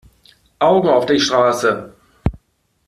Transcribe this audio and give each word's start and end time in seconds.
Augen 0.57 0.89
auf 0.89 1.05
die 1.05 1.19
Straße! 1.19 1.93